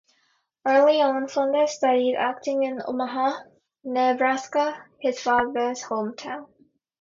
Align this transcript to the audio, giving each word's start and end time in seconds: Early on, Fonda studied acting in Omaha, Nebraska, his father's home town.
Early 0.65 0.99
on, 0.99 1.27
Fonda 1.27 1.67
studied 1.67 2.15
acting 2.15 2.63
in 2.63 2.81
Omaha, 2.83 3.33
Nebraska, 3.83 4.85
his 4.99 5.21
father's 5.21 5.83
home 5.83 6.15
town. 6.15 6.47